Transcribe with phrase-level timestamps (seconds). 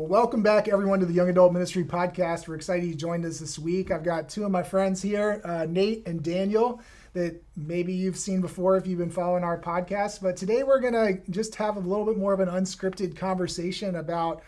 [0.00, 2.48] Well, welcome back, everyone, to the Young Adult Ministry Podcast.
[2.48, 3.90] We're excited you joined us this week.
[3.90, 6.80] I've got two of my friends here, uh, Nate and Daniel,
[7.12, 10.22] that maybe you've seen before if you've been following our podcast.
[10.22, 13.96] But today we're going to just have a little bit more of an unscripted conversation
[13.96, 14.42] about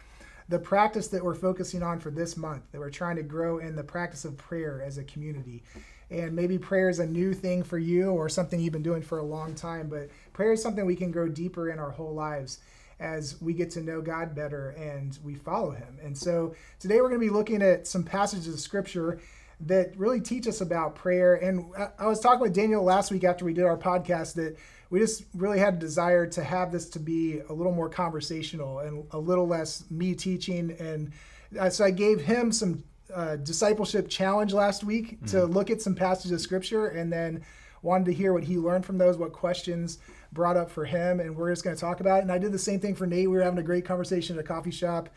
[0.48, 3.76] the practice that we're focusing on for this month, that we're trying to grow in
[3.76, 5.62] the practice of prayer as a community.
[6.10, 9.18] And maybe prayer is a new thing for you or something you've been doing for
[9.18, 12.60] a long time, but prayer is something we can grow deeper in our whole lives
[13.00, 15.98] as we get to know God better and we follow Him.
[16.02, 19.20] And so today we're going to be looking at some passages of Scripture
[19.66, 21.34] that really teach us about prayer.
[21.34, 21.66] And
[21.98, 24.56] I was talking with Daniel last week after we did our podcast that
[24.90, 28.80] we just really had a desire to have this to be a little more conversational
[28.80, 30.72] and a little less me teaching.
[30.78, 31.12] And
[31.58, 35.26] uh, so I gave him some uh, discipleship challenge last week mm-hmm.
[35.26, 37.42] to look at some passages of Scripture and then
[37.82, 39.98] wanted to hear what he learned from those, what questions
[40.32, 42.22] brought up for him, and we're just going to talk about it.
[42.22, 43.28] And I did the same thing for Nate.
[43.28, 45.08] We were having a great conversation at a coffee shop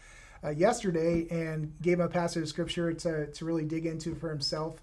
[0.43, 4.29] uh, yesterday and gave him a passage of scripture to, to really dig into for
[4.29, 4.81] himself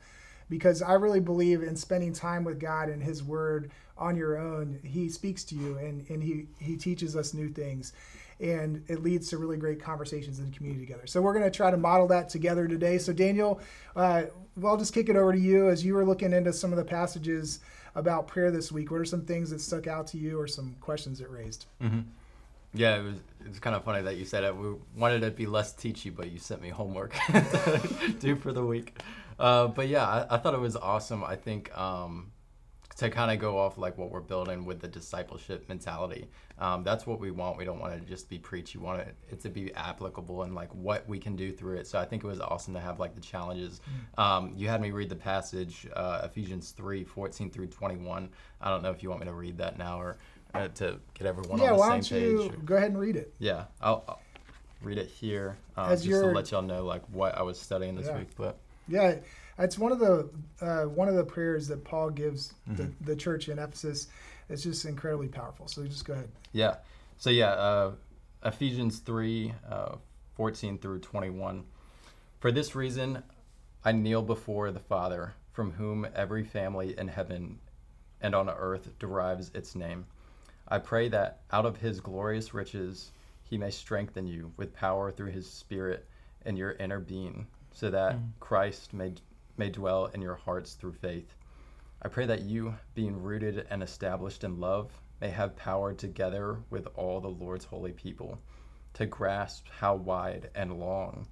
[0.52, 4.80] because I really believe in spending time with God and His Word on your own.
[4.84, 7.94] He speaks to you and, and he, he teaches us new things.
[8.42, 11.06] And it leads to really great conversations in the community together.
[11.06, 12.98] So we're going to try to model that together today.
[12.98, 13.60] So, Daniel,
[13.94, 14.24] uh,
[14.56, 16.76] well, I'll just kick it over to you as you were looking into some of
[16.76, 17.60] the passages
[17.94, 18.90] about prayer this week.
[18.90, 21.66] What are some things that stuck out to you or some questions it raised?
[21.80, 22.00] Mm-hmm.
[22.74, 24.56] Yeah, it was it was kind of funny that you said it.
[24.56, 28.52] We wanted it to be less teachy, but you sent me homework to do for
[28.52, 28.98] the week.
[29.38, 31.24] Uh, but yeah, I, I, thought it was awesome.
[31.24, 32.30] I think um,
[33.02, 36.28] to kind of go off like what we're building with the discipleship mentality.
[36.58, 37.58] Um, that's what we want.
[37.58, 38.78] We don't want it to just be preachy.
[38.78, 41.86] We want it, it, to be applicable and like what we can do through it.
[41.86, 43.80] So I think it was awesome to have like the challenges.
[44.16, 44.22] Mm.
[44.22, 48.28] Um, you had me read the passage uh, Ephesians 3 14 through 21.
[48.60, 50.18] I don't know if you want me to read that now or
[50.54, 52.64] uh, to get everyone yeah, on the why same don't you page.
[52.64, 53.34] Go ahead and read it.
[53.38, 54.20] Yeah, I'll, I'll
[54.82, 58.06] read it here um, just to let y'all know like what I was studying this
[58.06, 58.18] yeah.
[58.18, 58.28] week.
[58.36, 59.16] But yeah,
[59.62, 60.28] it's one of the
[60.60, 62.76] uh, one of the prayers that Paul gives mm-hmm.
[62.76, 64.08] the, the church in Ephesus.
[64.48, 65.68] It's just incredibly powerful.
[65.68, 66.28] So just go ahead.
[66.52, 66.76] Yeah.
[67.16, 67.92] So yeah, uh,
[68.44, 69.96] Ephesians three, uh,
[70.34, 71.64] 14 through twenty one.
[72.40, 73.22] For this reason,
[73.84, 77.58] I kneel before the Father, from whom every family in heaven
[78.20, 80.06] and on earth derives its name.
[80.68, 83.12] I pray that out of His glorious riches
[83.44, 86.06] He may strengthen you with power through His Spirit
[86.44, 88.28] in your inner being, so that mm.
[88.40, 89.14] Christ may
[89.56, 91.34] may dwell in your hearts through faith.
[92.00, 94.90] I pray that you, being rooted and established in love,
[95.20, 98.38] may have power together with all the Lord's holy people
[98.94, 101.26] to grasp how wide and long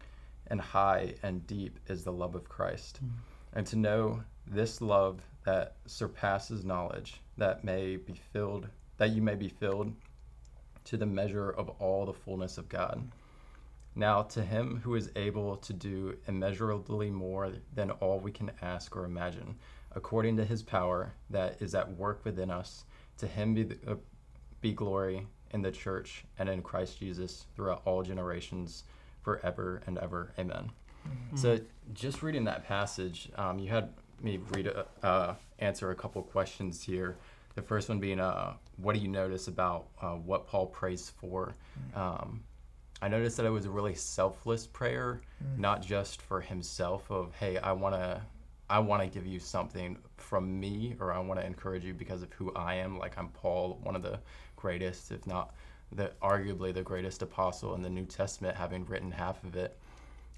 [0.47, 3.11] and high and deep is the love of Christ, mm.
[3.53, 9.35] and to know this love that surpasses knowledge, that may be filled, that you may
[9.35, 9.95] be filled
[10.85, 13.03] to the measure of all the fullness of God.
[13.95, 18.97] Now, to him who is able to do immeasurably more than all we can ask
[18.97, 19.57] or imagine,
[19.93, 22.85] according to his power that is at work within us,
[23.19, 23.97] to him be, the, uh,
[24.61, 28.85] be glory in the church and in Christ Jesus throughout all generations,
[29.23, 30.33] forever and ever.
[30.39, 30.71] Amen.
[31.07, 31.37] Mm-hmm.
[31.37, 31.61] So,
[31.93, 33.91] just reading that passage, um, you had
[34.23, 37.17] me read a, uh, answer a couple questions here.
[37.55, 41.55] The first one being, uh, what do you notice about uh, what Paul prays for?
[41.95, 42.01] Mm-hmm.
[42.01, 42.45] Um,
[43.03, 45.59] I noticed that it was a really selfless prayer, mm.
[45.59, 48.21] not just for himself of, hey, I want to
[48.69, 52.23] I want to give you something from me or I want to encourage you because
[52.23, 54.21] of who I am, like I'm Paul, one of the
[54.55, 55.55] greatest, if not
[55.93, 59.77] the arguably the greatest apostle in the New Testament, having written half of it.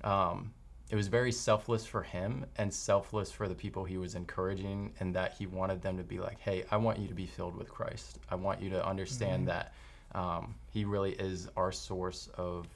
[0.02, 0.52] Um,
[0.90, 5.14] it was very selfless for him and selfless for the people he was encouraging, and
[5.14, 7.70] that he wanted them to be like, hey, I want you to be filled with
[7.70, 8.18] Christ.
[8.30, 9.48] I want you to understand mm-hmm.
[9.48, 9.74] that
[10.14, 12.66] um, he really is our source of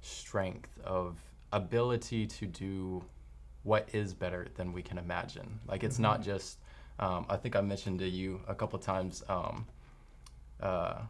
[0.00, 1.16] strength, of
[1.52, 3.04] ability to do
[3.62, 5.58] what is better than we can imagine.
[5.66, 6.02] Like it's mm-hmm.
[6.04, 6.58] not just.
[7.00, 9.22] Um, I think I mentioned to you a couple times.
[9.28, 9.66] Um,
[10.60, 11.02] uh,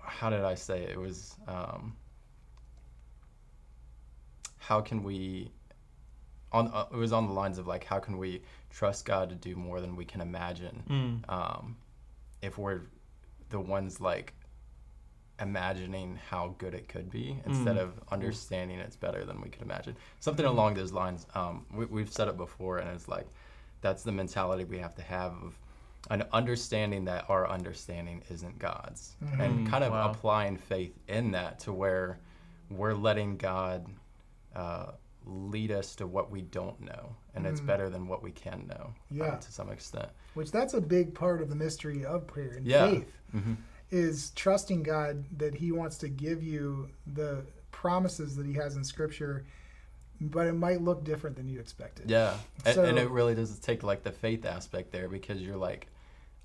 [0.00, 0.90] how did I say it?
[0.90, 1.94] it was um,
[4.58, 5.50] how can we
[6.52, 9.34] on uh, it was on the lines of like how can we trust God to
[9.34, 11.32] do more than we can imagine mm.
[11.32, 11.76] um,
[12.42, 12.82] if we're
[13.50, 14.34] the ones like
[15.40, 17.82] imagining how good it could be instead mm.
[17.82, 19.96] of understanding it's better than we could imagine.
[20.20, 20.50] Something mm.
[20.50, 21.26] along those lines.
[21.34, 23.26] Um, we, have said it before, and it's like
[23.80, 25.58] that's the mentality we have to have of
[26.10, 29.40] an understanding that our understanding isn't God's, mm-hmm.
[29.40, 30.10] and kind of wow.
[30.10, 32.18] applying faith in that to where
[32.70, 33.86] we're letting God.
[34.54, 34.92] Uh,
[35.30, 37.50] lead us to what we don't know and mm.
[37.50, 40.72] it's better than what we can know uh, yeah uh, to some extent which that's
[40.72, 42.88] a big part of the mystery of prayer and yeah.
[42.88, 43.52] faith mm-hmm
[43.90, 48.82] is trusting God that He wants to give you the promises that he has in
[48.82, 49.44] scripture
[50.20, 53.56] but it might look different than you expected Yeah, and, So- and it really does
[53.60, 55.86] take like the faith aspect there because you're like,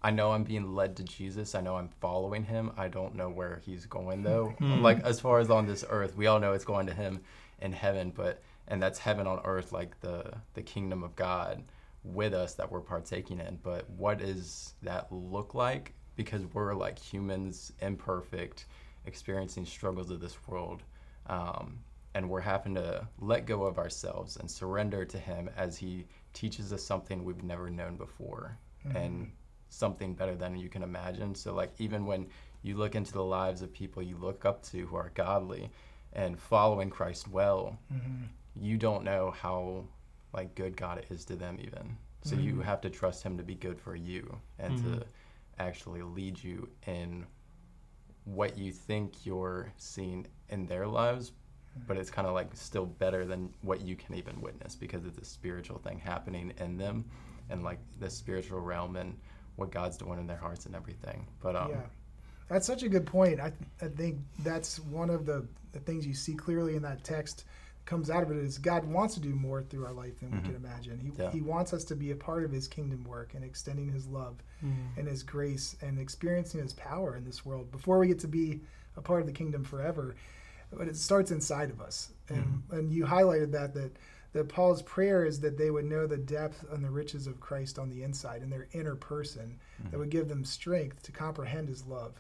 [0.04, 1.56] I know I'm being led to Jesus.
[1.56, 2.72] I know I'm following him.
[2.78, 4.54] I don't know where he's going though.
[4.60, 4.82] Hmm.
[4.82, 7.22] Like as far as on this earth, we all know it's going to him
[7.62, 11.64] in heaven, but and that's heaven on earth, like the the kingdom of God
[12.04, 13.58] with us that we're partaking in.
[13.64, 15.94] But what does that look like?
[16.16, 18.66] Because we're like humans, imperfect,
[19.06, 20.84] experiencing struggles of this world.
[21.28, 21.80] Um,
[22.16, 26.72] and we're having to let go of ourselves and surrender to him as he teaches
[26.72, 28.98] us something we've never known before mm-hmm.
[28.98, 29.32] and
[29.70, 31.34] something better than you can imagine.
[31.34, 32.28] So like even when
[32.62, 35.70] you look into the lives of people you look up to who are godly
[36.14, 38.24] and following christ well mm-hmm.
[38.56, 39.84] you don't know how
[40.34, 41.98] like good god is to them even.
[42.24, 42.62] So you mm-hmm.
[42.62, 45.04] have to trust him to be good for you and to
[45.60, 47.26] actually lead you in
[48.26, 51.34] what you think you're seeing in their lives
[51.88, 55.18] but it's kind of like still better than what you can even witness because it's
[55.18, 57.04] a spiritual thing happening in them
[57.50, 59.18] and like the spiritual realm and
[59.56, 61.28] what god's doing in their hearts and everything.
[61.42, 61.82] But um yeah.
[62.50, 63.40] That's such a good point.
[63.40, 63.52] I,
[63.82, 67.46] I think that's one of the, the things you see clearly in that text
[67.86, 70.40] comes out of it is god wants to do more through our life than we
[70.40, 70.66] can mm-hmm.
[70.66, 71.00] imagine.
[71.00, 71.32] He, Yeah.
[71.32, 74.42] he wants us to be a part of his kingdom work and extending his love
[74.64, 75.00] mm-hmm.
[75.00, 78.62] and his grace and experiencing his power in this world before we get to be
[78.96, 80.16] a part of the kingdom forever.
[80.72, 82.12] But it starts inside of us.
[82.30, 82.76] And mm-hmm.
[82.76, 83.92] and you highlighted that that
[84.32, 87.78] that Paul's prayer is that they would know the depth and the riches of Christ
[87.78, 89.60] on the inside in their inner person
[89.92, 92.20] that would give them strength to comprehend his love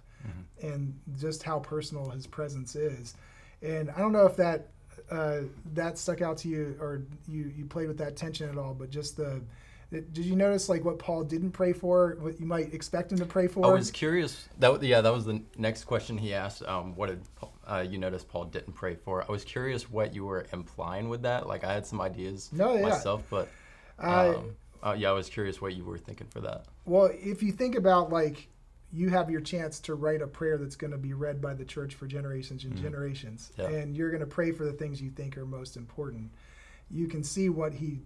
[0.61, 3.15] and just how personal his presence is.
[3.63, 4.72] And I don't know if that
[5.11, 5.41] uh,
[5.73, 8.89] that stuck out to you or you you played with that tension at all but
[8.89, 9.41] just the
[9.91, 12.17] did you notice like what Paul didn't pray for?
[12.19, 13.63] What you might expect him to pray for?
[13.63, 17.21] i was curious that yeah that was the next question he asked um what did
[17.67, 21.21] uh, you notice paul didn't pray for i was curious what you were implying with
[21.21, 22.89] that like i had some ideas No, yeah.
[22.89, 23.47] myself but
[24.01, 27.43] Uh, um, uh, yeah i was curious what you were thinking for that Well, if
[27.43, 28.47] you think about like
[28.93, 31.65] you have your chance to write a prayer that's going to be read by the
[31.65, 32.81] church for generations and mm.
[32.81, 33.69] generations, Yeah.
[33.69, 36.31] and you're going to pray for the things you think are most important.
[36.91, 38.01] You can see what he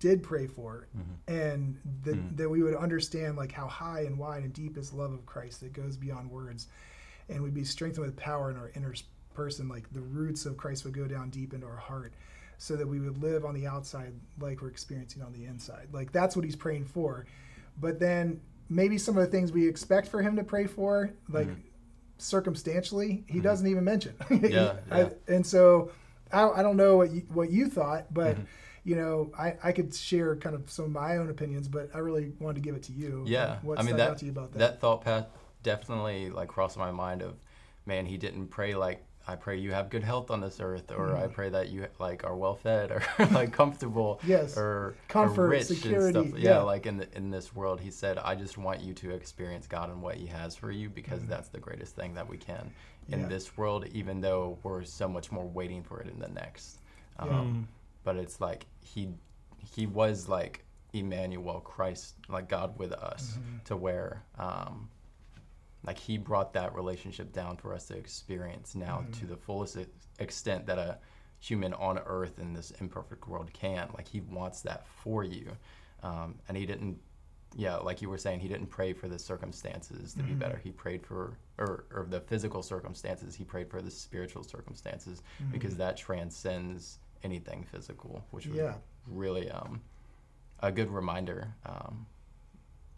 [0.00, 1.32] did pray for, mm-hmm.
[1.32, 2.36] and that, mm.
[2.36, 5.60] that we would understand like how high and wide and deep is love of Christ
[5.60, 6.66] that goes beyond words,
[7.28, 8.94] and we'd be strengthened with power in our inner
[9.34, 9.68] person.
[9.68, 12.14] Like the roots of Christ would go down deep into our heart,
[12.58, 15.88] so that we would live on the outside like we're experiencing on the inside.
[15.92, 17.26] Like that's what he's praying for.
[17.80, 18.40] But then
[18.74, 21.60] maybe some of the things we expect for him to pray for, like mm-hmm.
[22.18, 23.42] circumstantially, he mm-hmm.
[23.42, 24.14] doesn't even mention.
[24.30, 25.90] Yeah, I- and so
[26.32, 28.44] I, I don't know what you, what you thought, but mm-hmm.
[28.84, 31.98] you know, I, I could share kind of some of my own opinions, but I
[31.98, 33.24] really wanted to give it to you.
[33.26, 34.58] Yeah, What I mean that out to you about that?
[34.58, 35.26] that thought path
[35.62, 37.34] definitely like crossed my mind of,
[37.86, 41.08] man, he didn't pray like I pray you have good health on this earth, or
[41.08, 41.22] Mm-hmm.
[41.24, 43.02] I pray that you like are well fed or
[43.32, 44.56] like comfortable, Yes.
[44.56, 46.40] or or Comfort, rich security, and stuff.
[46.40, 46.50] yeah.
[46.50, 49.66] Yeah, like in the, in this world, he said, I just want you to experience
[49.66, 52.70] God and what He has for you because that's the greatest thing that we can
[53.08, 53.22] in Mm-hmm.
[53.22, 53.28] Yeah.
[53.28, 56.78] this world, even though we're so much more waiting for it in the next.
[57.18, 57.76] Um, Yeah.
[58.04, 59.08] But it's like he
[59.76, 63.56] he was like Emmanuel, Christ, like God with us, Mm-hmm.
[63.66, 64.88] to where um,
[65.84, 69.12] like he brought that relationship down for us to experience now Mm-hmm.
[69.20, 69.76] to the fullest
[70.18, 70.98] extent that a
[71.40, 73.88] human on earth in this imperfect world can.
[73.96, 75.50] Like he wants that for you,
[76.02, 76.98] um, and he didn't.
[77.54, 80.54] Yeah, like you were saying, he didn't pray for the circumstances to be better.
[80.54, 80.68] Mm-hmm.
[80.68, 83.34] He prayed for, or, or the physical circumstances.
[83.34, 85.52] He prayed for the spiritual circumstances Mm-hmm.
[85.52, 88.74] because that transcends anything physical, which was Yeah.
[89.06, 89.82] really um,
[90.60, 92.06] a good reminder um,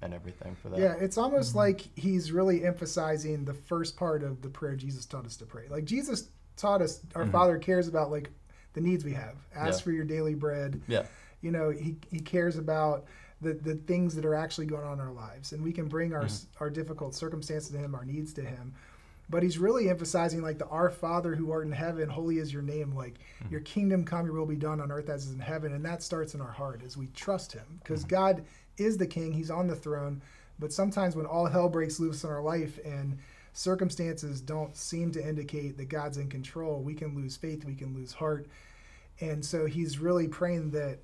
[0.05, 0.79] and everything for that.
[0.79, 1.59] Yeah, it's almost mm-hmm.
[1.59, 5.65] like he's really emphasizing the first part of the prayer Jesus taught us to pray.
[5.69, 7.33] Like Jesus taught us, our mm-hmm.
[7.33, 8.31] Father cares about like
[8.75, 9.37] the needs we have.
[9.55, 9.67] Ask Mm-hmm.
[9.67, 9.83] Yeah.
[9.83, 10.83] for your daily bread.
[10.87, 11.07] Yeah.
[11.41, 13.07] You know, he he cares about
[13.41, 16.15] the the things that are actually going on in our lives, and we can bring
[16.15, 16.63] our mm-hmm.
[16.63, 18.75] our difficult circumstances to him, our needs to him.
[19.31, 22.61] But he's really emphasizing like the Our Father who art in heaven, holy is your
[22.61, 22.95] name.
[22.95, 23.15] Like
[23.51, 26.03] your kingdom come, your will be done on earth as is in heaven, and that
[26.03, 28.45] starts in our heart as we trust Him, because God
[28.77, 29.33] is the King.
[29.33, 30.23] He's on the throne.
[30.59, 33.19] But sometimes when all hell breaks loose in our life and
[33.53, 37.95] circumstances don't seem to indicate that God's in control, we can lose faith, we can
[37.95, 38.47] lose heart.
[39.21, 40.99] And so he's really praying that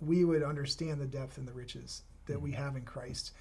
[0.00, 2.62] we would understand the depth and the riches that we mm-hmm.
[2.62, 3.32] have in Christ.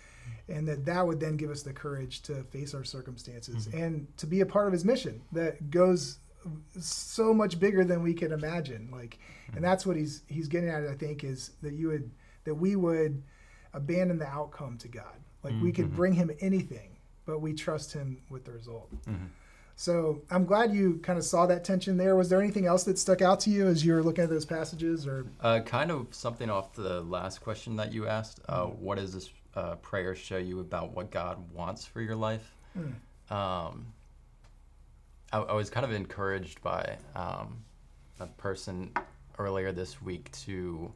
[0.47, 3.77] And that that would then give us the courage to face our circumstances mm-hmm.
[3.77, 6.17] and to be a part of his mission that goes
[6.79, 8.89] so much bigger than we can imagine.
[8.91, 9.63] Like, and mm-hmm.
[9.63, 10.87] that's what he's he's getting at.
[10.87, 12.09] I think is that you would
[12.45, 13.21] that we would
[13.75, 15.17] abandon the outcome to God.
[15.43, 16.89] Like we could bring him anything,
[17.25, 18.89] but we trust him with the result.
[19.75, 22.15] So I'm glad you kind of saw that tension there.
[22.15, 24.45] Was there anything else that stuck out to you as you were looking at those
[24.45, 28.39] passages, or Uh, kind of something off the last question that you asked.
[28.47, 32.55] Uh, what does this uh, prayer show you about what God wants for your life?
[33.29, 33.93] Um,
[35.31, 37.57] I, I was kind of encouraged by um,
[38.19, 38.91] a person
[39.37, 40.91] earlier this week to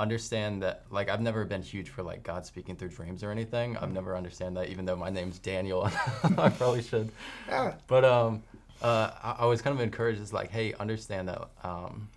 [0.00, 3.76] understand that like I've never been huge for like God speaking through dreams or anything.
[3.76, 5.84] I've never understand that even though my name's Daniel
[6.38, 7.12] I probably should.
[7.48, 7.74] Yeah.
[7.86, 8.42] But um
[8.82, 12.08] uh I, I was kind of encouraged it's like, hey, understand that um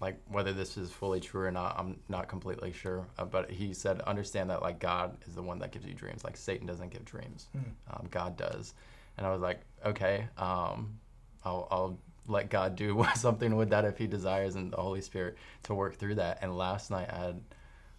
[0.00, 3.06] like whether this is fully true or not, I'm not completely sure.
[3.18, 6.24] Uh, but he said, understand that like God is the one that gives you dreams.
[6.24, 7.48] Like Satan doesn't give dreams,
[7.90, 8.74] um, God does.
[9.16, 10.98] And I was like, okay, um,
[11.44, 15.36] I'll, I'll let God do something with that if He desires, and the Holy Spirit
[15.64, 16.38] to work through that.
[16.42, 17.40] And last night I had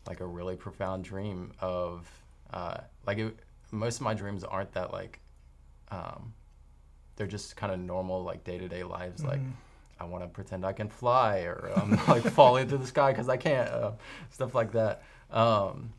[0.08, 2.10] like a really profound dream of
[2.54, 3.38] uh, like it,
[3.72, 5.20] most of my dreams aren't that like
[5.90, 6.34] um,
[7.16, 9.40] they're just kind of normal like day to day lives like.
[9.98, 13.30] I want to pretend I can fly, or I'm like falling through the sky because
[13.30, 13.92] I can't, uh,
[14.30, 15.04] stuff like that.
[15.32, 15.94] Um,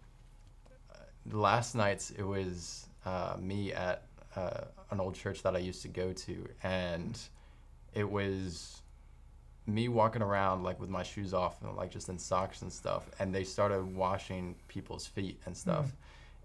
[1.33, 4.03] last night's it was uh, me at
[4.35, 7.19] uh, an old church that I used to go to, and
[7.97, 8.83] it was
[9.67, 13.11] me walking around like with my shoes off and like just in socks and stuff,
[13.19, 15.93] and they started washing people's feet and stuff.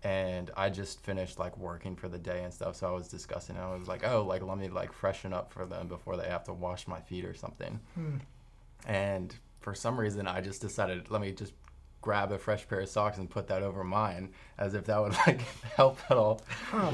[0.03, 3.58] And I just finished like working for the day and stuff, so I was discussing.
[3.58, 6.43] I was like, "Oh, like let me like freshen up for them before they have
[6.46, 8.17] to wash my feet or something." Hmm.
[8.88, 11.53] And for some reason, I just decided, let me just
[12.01, 15.13] grab a fresh pair of socks and put that over mine, as if that would
[15.27, 15.41] like
[15.75, 16.41] help at all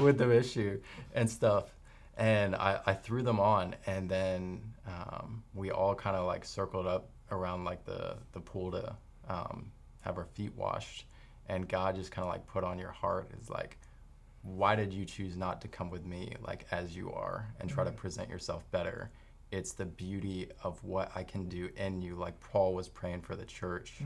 [0.00, 0.80] with the issue
[1.14, 1.74] and stuff.
[2.18, 6.86] And I, I threw them on, and then um, we all kind of like circled
[6.86, 8.96] up around like the the pool to
[9.28, 9.70] um,
[10.00, 11.06] have our feet washed.
[11.48, 13.78] And God just kind of like put on your heart is like,
[14.42, 17.84] why did you choose not to come with me like as you are and try
[17.84, 19.10] to present yourself better?
[19.50, 23.34] It's the beauty of what I can do in you, like Paul was praying for
[23.34, 24.02] the church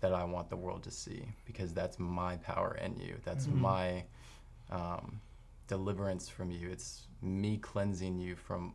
[0.00, 3.16] that I want the world to see because that's my power in you.
[3.24, 4.04] That's my
[4.70, 5.20] um,
[5.68, 6.68] deliverance from you.
[6.70, 8.74] It's me cleansing you from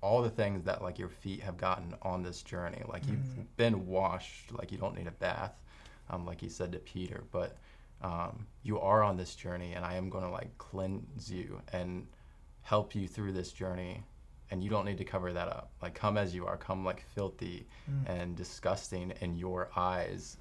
[0.00, 2.82] all the things that like your feet have gotten on this journey.
[2.86, 5.54] Like you've been washed, like you don't need a bath,
[6.10, 7.24] um, like he said to Peter.
[7.32, 7.56] But
[8.02, 12.06] um, you are on this journey, and I am going to like cleanse you and
[12.60, 14.02] help you through this journey.
[14.50, 15.70] And you don't need to cover that up.
[15.80, 17.66] Like come as you are, come like filthy
[18.06, 20.36] and disgusting in your eyes,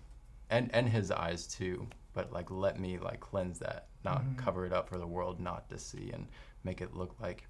[0.50, 1.88] and and his eyes too.
[2.14, 5.70] But like let me like cleanse that, not cover it up for the world not
[5.70, 6.28] to see, and
[6.64, 7.48] make it look like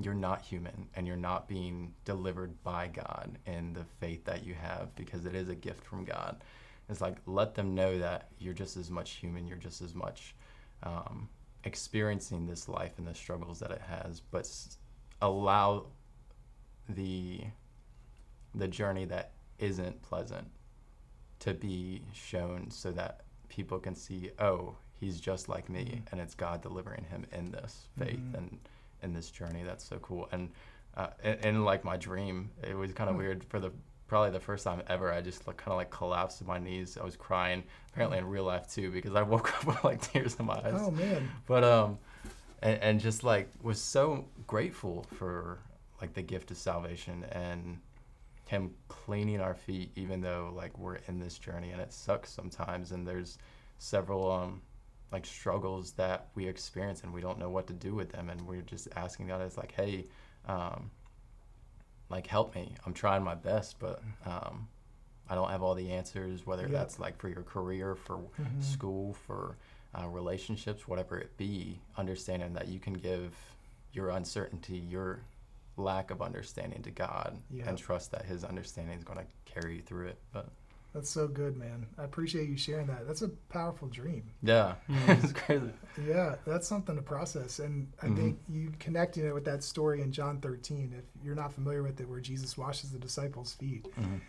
[0.00, 4.54] you're not human and you're not being delivered by God in the faith that you
[4.54, 6.42] have because it is a gift from God.
[6.88, 10.34] It's like let them know that you're just as much human, you're just as much
[10.82, 11.28] um,
[11.64, 14.48] experiencing this life and the struggles that it has, but
[15.22, 15.86] allow
[16.88, 17.42] the
[18.54, 20.48] the journey that isn't pleasant
[21.38, 26.34] to be shown so that people can see, oh, he's just like me, and it's
[26.34, 28.58] God delivering him in this faith and
[29.02, 29.62] in this journey.
[29.64, 30.28] That's so cool.
[30.30, 30.50] And
[30.96, 33.72] uh, in, in like my dream, it was kind of weird for the
[34.06, 35.12] probably the first time ever.
[35.12, 36.98] I just like, kind of like collapsed to my knees.
[37.00, 40.36] I was crying, apparently in real life too, because I woke up with like tears
[40.38, 41.98] in my eyes oh man, but um
[42.62, 45.58] and, and just like was so grateful for
[46.00, 47.78] like the gift of salvation and
[48.46, 52.90] him cleaning our feet even though like we're in this journey and it sucks sometimes
[52.90, 53.38] and there's
[53.78, 54.60] several um
[55.12, 58.30] like struggles that we experience and we don't know what to do with them.
[58.30, 60.06] And we're just asking god it's like hey
[60.46, 60.90] um
[62.08, 62.74] like help me.
[62.86, 64.68] I'm trying my best but um
[65.28, 68.20] i don't have all the answers whether that's like for your career for
[68.60, 69.56] school for
[69.94, 73.32] uh, relationships whatever it be understanding that you can give
[73.92, 75.20] your uncertainty your
[75.76, 77.38] lack of understanding to god
[77.68, 80.18] and trust that his understanding is going to carry you through it.
[80.32, 80.48] But
[80.92, 81.86] that's so good, man.
[81.98, 83.06] I appreciate you sharing that.
[83.06, 84.24] That's a powerful dream.
[84.42, 85.70] yeah it's crazy
[86.06, 87.58] Yeah, that's something to process.
[87.58, 88.16] And I Mhm.
[88.16, 92.00] think you connecting it with that story in John 13, if you're not familiar with
[92.00, 94.20] it, where Jesus washes the disciples' feet, Mhm.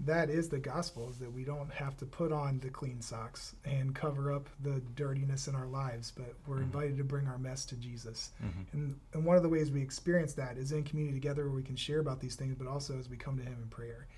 [0.00, 3.54] that is the gospel, is that we don't have to put on the clean socks
[3.64, 6.62] and cover up the dirtiness in our lives, but we're Mhm.
[6.64, 8.32] invited to bring our mess to Jesus.
[8.42, 8.66] Mhm.
[8.72, 11.62] And, and one of the ways we experience that is in community together where we
[11.62, 14.08] can share about these things, but also as we come to Him in prayer.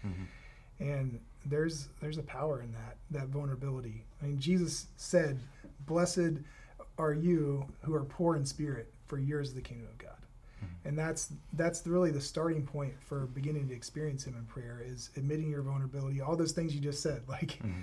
[0.81, 4.05] And there's there's a power in that that vulnerability.
[4.23, 5.39] I mean, Jesus said,
[5.87, 6.39] "Blessed
[6.99, 10.11] are you who are poor in spirit, for yours is the kingdom of God."
[10.85, 15.11] And that's that's really the starting point for beginning to experience Him in prayer is
[15.17, 17.83] admitting your vulnerability, all those things you just said, like Mhm.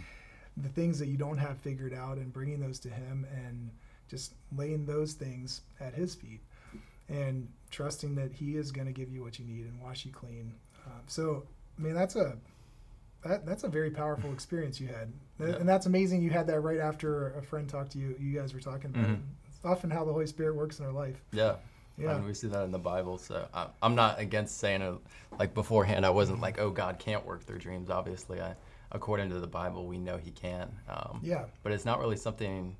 [0.57, 3.69] the things that you don't have figured out, and bringing those to Him and
[4.07, 6.41] just laying those things at His feet.
[7.09, 10.12] and trusting that He is going to give you what you need and wash you
[10.12, 10.53] clean.
[10.85, 11.43] Um, so,
[11.77, 12.38] I mean, that's a
[13.25, 15.56] that, that's a very powerful experience you had, Yeah.
[15.56, 16.22] and that's amazing.
[16.22, 18.15] You had that right after a friend talked to you.
[18.20, 19.08] You guys were talking about it.
[19.18, 19.22] Mhm.
[19.48, 21.22] It's often how the Holy Spirit works in our life.
[21.32, 21.56] Yeah.
[21.98, 22.15] Yeah.
[22.15, 23.18] And we see that in the Bible.
[23.20, 24.96] So I, I'm not against saying it.
[25.38, 27.89] Like beforehand, I wasn't like, oh, God can't work through dreams.
[27.92, 28.56] Obviously, I,
[28.92, 30.72] according to the Bible, we know He can.
[30.89, 31.46] Um, Yeah.
[31.62, 32.75] But it's not really something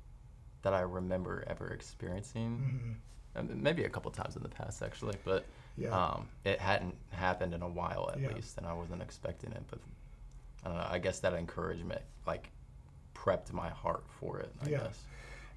[0.62, 2.58] that I remember ever experiencing.
[2.58, 2.92] hmm
[3.38, 5.16] Um, Maybe a couple times in the past, actually.
[5.24, 5.44] But
[5.76, 5.90] Yeah.
[5.90, 8.32] um, it hadn't happened in a while at Yeah.
[8.32, 9.62] least, and I wasn't expecting it.
[9.70, 9.78] But
[10.64, 10.86] I don't know.
[10.90, 12.50] I guess that encouragement like
[13.14, 14.52] prepped my heart for it.
[14.62, 14.78] I Yeah.
[14.78, 15.02] guess.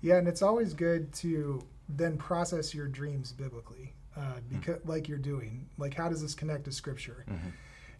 [0.01, 5.17] Yeah, and it's always good to then process your dreams biblically, uh, because like you're
[5.17, 5.67] doing.
[5.77, 7.25] Like, how does this connect to Scripture?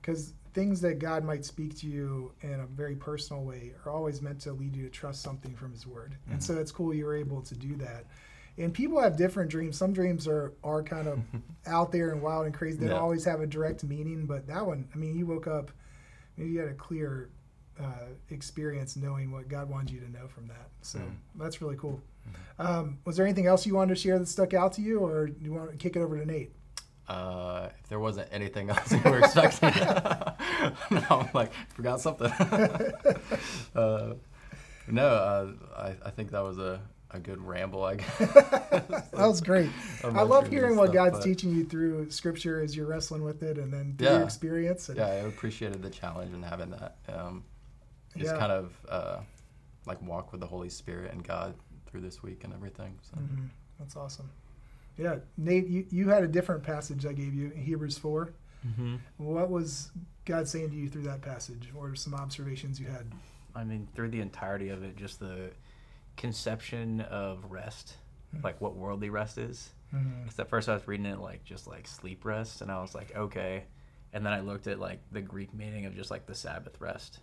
[0.02, 4.22] Because things that God might speak to you in a very personal way are always
[4.22, 6.16] meant to lead you to trust something from His Word.
[6.30, 6.44] And Mhm.
[6.44, 8.06] so it's cool you were able to do that.
[8.58, 9.78] And people have different dreams.
[9.78, 11.20] Some dreams are are kind of
[11.66, 12.78] out there and wild and crazy.
[12.78, 14.26] They don't always have a direct meaning.
[14.26, 15.72] But that one, I mean, you woke up,
[16.38, 17.30] maybe you had a clear
[17.80, 20.70] uh, experience knowing what God wanted you to know from that.
[20.82, 21.16] So Mhm.
[21.36, 22.02] that's really cool.
[22.60, 25.28] Um, was there anything else you wanted to share that stuck out to you, or
[25.28, 26.52] do you want to kick it over to Nate?
[27.08, 29.70] Uh, if there wasn't anything else you were expecting,
[30.92, 32.32] no, I'm like forgot something.
[33.76, 34.14] uh,
[34.88, 37.84] no, uh, I, I think that was a, a good ramble.
[37.84, 38.20] I guess.
[39.18, 39.70] That was great.
[40.04, 43.42] I love hearing and what God's but- teaching you through Scripture as you're wrestling with
[43.44, 44.14] it, and then through Yeah.
[44.18, 44.90] your experience.
[44.90, 46.98] And, Yeah, I appreciated the challenge and having that.
[47.10, 47.44] Um,
[48.16, 48.40] just Yeah.
[48.40, 49.18] kind of uh,
[49.86, 51.56] like walk with the Holy Spirit and God
[51.88, 52.98] through this week and everything.
[53.02, 53.18] So.
[53.20, 53.48] Mhm.
[53.80, 54.30] That's awesome.
[54.98, 58.32] Yeah, Nate, you, you had a different passage I gave you, in Hebrews 4.
[58.68, 58.96] Mm-hmm.
[59.18, 59.92] What was
[60.26, 63.06] God saying to you through that passage, or some observations you had?
[63.56, 65.52] I mean, through the entirety of it, just the
[66.18, 67.96] conception of rest,
[68.36, 68.44] Mhm.
[68.44, 69.74] like what worldly rest is.
[69.92, 72.94] Because at first I was reading it like just like sleep rest, and I was
[72.94, 73.64] like, okay.
[74.12, 77.20] And then I looked at like the Greek meaning of just like the Sabbath rest,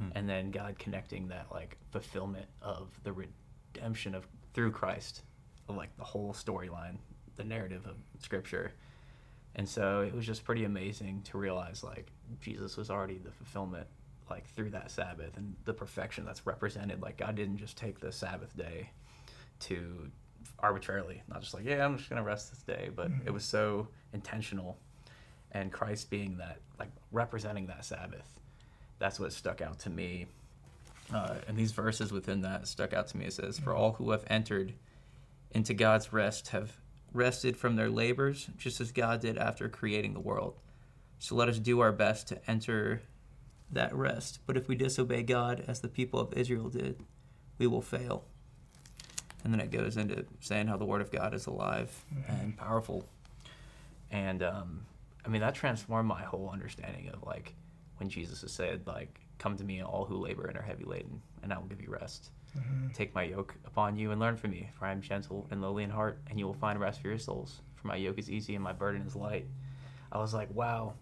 [0.00, 0.12] Mhm.
[0.14, 5.22] and then God connecting that like fulfillment of the redemption of through Christ,
[5.68, 6.98] of like the whole storyline,
[7.34, 8.72] the narrative of Scripture.
[9.56, 13.88] And so it was just pretty amazing to realize like Jesus was already the fulfillment
[14.30, 17.02] like through that Sabbath and the perfection that's represented.
[17.02, 18.90] Like God didn't just take the Sabbath day
[19.60, 20.10] to
[20.58, 23.26] arbitrarily, not just like, yeah, I'm just gonna rest this day, but Mhm.
[23.26, 24.78] it was so intentional.
[25.52, 28.40] And Christ being that, like representing that Sabbath,
[28.98, 30.26] that's what stuck out to me.
[31.12, 33.26] Uh, and these verses within that stuck out to me.
[33.26, 34.74] It says, For all who have entered
[35.50, 36.80] into God's rest have
[37.12, 40.58] rested from their labors, just as God did after creating the world.
[41.18, 43.02] So let us do our best to enter
[43.74, 44.40] that rest.
[44.46, 47.00] But if we disobey God as the people of Israel did,
[47.58, 48.24] we will fail.
[49.42, 53.06] And then it goes into saying how the Word of God is alive and powerful.
[54.10, 54.86] And um,
[55.24, 57.54] I mean, that transformed my whole understanding of like
[57.98, 61.22] when Jesus has said, like, come to me, all who labor and are heavy laden,
[61.42, 62.30] and I will give you rest.
[62.56, 62.92] Mhm.
[62.94, 65.82] Take my yoke upon you and learn from me, for I am gentle and lowly
[65.84, 67.60] in heart, and you will find rest for your souls.
[67.74, 69.46] For my yoke is easy and my burden is light.
[70.10, 70.94] I was like, wow,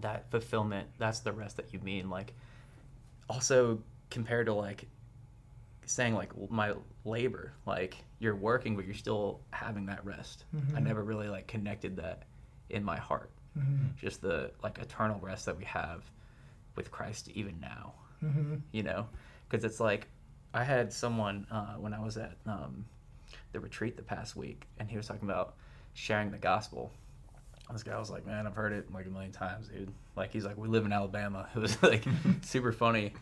[0.00, 2.10] that fulfillment, that's the rest that you mean.
[2.10, 2.34] Like,
[3.28, 4.86] also compared to like
[5.86, 10.44] saying like my labor, like you're working, but you're still having that rest.
[10.52, 10.82] I Mhm.
[10.82, 12.22] never really like connected that
[12.70, 13.30] in my heart.
[13.58, 13.94] Mhm.
[13.96, 16.02] Just the like eternal rest that we have
[16.76, 18.60] with Christ even now Mhm.
[18.72, 19.06] you know
[19.48, 20.08] because it's like
[20.54, 22.84] i had someone uh, when i was at um,
[23.52, 25.54] the retreat the past week and he was talking about
[25.92, 26.90] sharing the gospel
[27.72, 30.44] this guy was like man i've heard it like a million times dude like he's
[30.44, 32.04] like we live in alabama it was like
[32.42, 33.12] super funny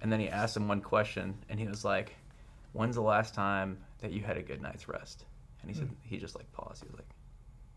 [0.00, 2.14] and then he asked him one question and he was like
[2.72, 5.24] when's the last time that you had a good night's rest
[5.60, 7.08] and he said he just like paused he was like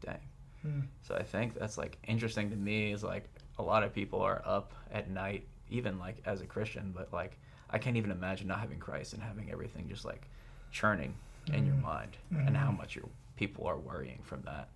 [0.05, 0.19] dang
[0.65, 0.87] Mhm.
[1.01, 3.25] so I think that's like interesting to me is like
[3.59, 7.37] a lot of people are up at night, even like as a Christian, but like
[7.69, 10.29] I can't even imagine not having Christ and having everything just like
[10.71, 11.15] churning
[11.51, 11.81] in your Mhm.
[11.81, 12.77] mind and how Mhm.
[12.77, 14.69] much your people are worrying from that.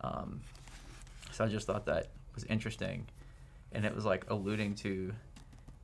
[0.00, 0.40] Um,
[1.32, 3.08] so I just thought that was interesting,
[3.72, 5.12] and it was like alluding to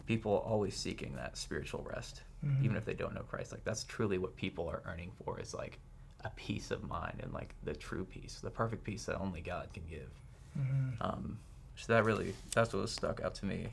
[0.06, 2.64] people always seeking that spiritual rest, Mhm.
[2.64, 3.52] even if they don't know Christ.
[3.52, 5.78] Like that's truly what people are earning for is like
[6.24, 9.68] a peace of mind and like the true peace, the perfect peace that only God
[9.74, 10.10] can give.
[10.58, 10.96] Mhm.
[11.00, 11.38] Um,
[11.76, 13.68] so that really that's what was stuck out to me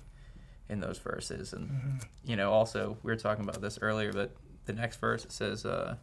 [0.70, 2.06] in those verses, and Mhm.
[2.24, 4.36] you know also we were talking about this earlier, but
[4.66, 5.98] the next verse it says, uh,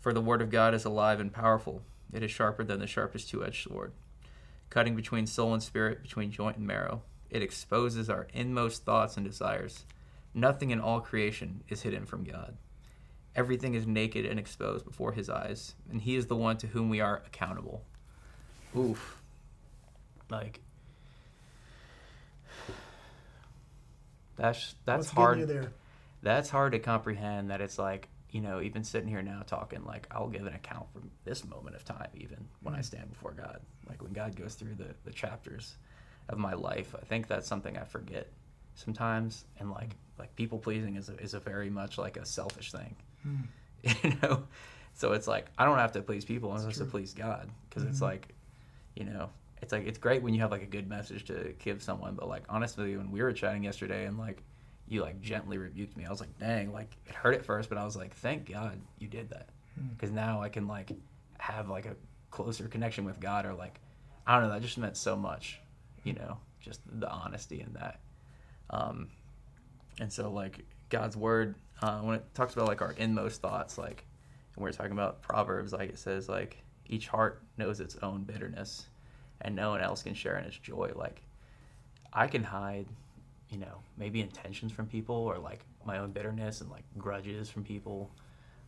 [0.00, 3.28] "For the word of God is alive and powerful; it is sharper than the sharpest
[3.30, 3.92] two-edged sword,
[4.74, 7.00] cutting between soul and spirit, between joint and marrow.
[7.30, 9.86] It exposes our inmost thoughts and desires.
[10.34, 12.58] Nothing in all creation is hidden from God."
[13.36, 16.88] everything is naked and exposed before his eyes, and he is the one to whom
[16.88, 17.84] we are accountable.
[18.76, 19.20] Oof.
[20.30, 20.60] Like
[24.36, 25.72] that's that's What's hard.
[26.22, 30.06] That's hard to comprehend that it's like, you know, even sitting here now talking like
[30.10, 32.84] I'll give an account from this moment of time even when I Mm.
[32.84, 33.60] stand before God.
[33.88, 35.76] Like when God goes through the, the chapters
[36.28, 38.26] of my life, I think that's something I forget
[38.74, 42.72] sometimes and like like people pleasing is a, is a very much like a selfish
[42.72, 42.96] thing.
[43.22, 43.36] Hmm.
[44.02, 44.44] you know
[44.94, 47.84] so it's like i don't have to please people i'm supposed to please god because
[47.84, 48.02] it's Mhm.
[48.02, 48.34] like
[48.96, 49.28] you know
[49.60, 52.28] it's like it's great when you have like a good message to give someone but
[52.28, 54.42] like honestly when we were chatting yesterday and like
[54.88, 56.04] you like gently rebuked me.
[56.04, 58.80] I was like dang like it hurt at first but i was like thank god
[58.98, 59.48] you did that.
[59.78, 59.88] Hmm.
[59.88, 60.92] because now i can like
[61.38, 61.96] have like a
[62.30, 63.80] closer connection with god or like
[64.26, 65.60] i don't know that just meant so much
[66.02, 68.00] you know just the honesty in that.
[68.70, 69.08] Um
[70.00, 74.04] and so like god's word uh, when it talks about like our inmost thoughts like
[74.54, 78.86] and we're talking about proverbs like it says like each heart knows its own bitterness
[79.40, 80.90] and no one else can share in its joy.
[80.94, 81.22] Like
[82.12, 82.86] i can hide
[83.50, 87.62] you know maybe intentions from people or like my own bitterness and like grudges from
[87.64, 88.10] people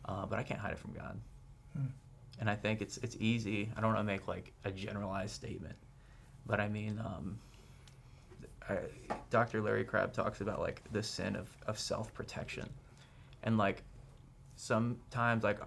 [0.05, 1.19] uh, but i can't hide it from god.
[1.75, 1.85] Hmm.
[2.39, 3.69] and i think it's it's easy.
[3.75, 5.75] I don't want to make like a generalized statement
[6.45, 7.37] but i mean um,
[8.69, 8.77] I,
[9.29, 12.69] dr larry crabb talks about like the sin of, of self-protection.
[13.43, 13.83] And like
[14.55, 15.59] sometimes like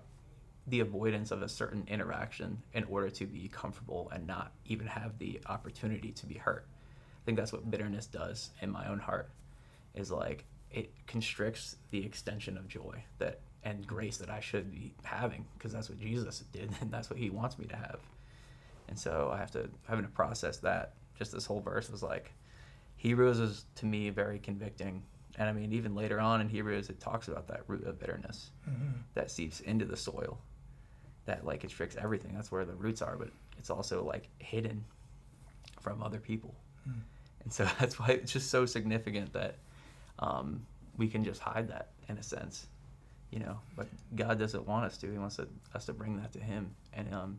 [0.66, 5.18] the avoidance of a certain interaction in order to be comfortable and not even have
[5.18, 6.66] the opportunity to be hurt
[7.20, 9.30] i think that's what bitterness does in my own heart
[9.94, 14.94] is like it constricts the extension of joy that and grace that i should be
[15.02, 18.00] having because that's what jesus did and that's what he wants me to have.
[18.88, 20.94] And so i have to having to process that.
[21.18, 22.32] Just this whole verse was like
[22.96, 25.02] hebrews is to me very convicting.
[25.36, 28.50] And i mean even later on in hebrews it talks about that root of bitterness
[28.68, 29.02] Mhm.
[29.14, 30.38] that seeps into the soil
[31.26, 32.32] that like constricts everything.
[32.34, 33.28] That's where the roots are but
[33.58, 34.84] it's also like hidden
[35.80, 36.54] from other people
[36.84, 36.98] Hmm.
[37.44, 39.56] and so that's why it's just so significant that
[40.18, 40.64] um,
[40.96, 42.66] we can just hide that in a sense
[43.30, 46.32] you know but god doesn't want us to he wants to, us to bring that
[46.32, 47.38] to him and um,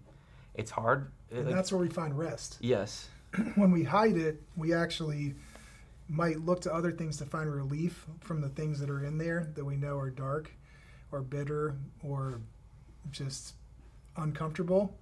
[0.56, 2.58] it's hard And like- that's where we find rest.
[2.62, 3.08] yes
[3.56, 5.36] when we hide it, we actually
[6.10, 9.48] might look to other things to find relief from the things that are in there
[9.56, 10.52] that we know are dark
[11.14, 12.42] or bitter or
[13.12, 13.54] just
[14.18, 14.94] uncomfortable.